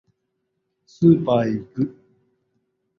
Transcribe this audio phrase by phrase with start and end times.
[0.87, 1.95] スーパーへ行く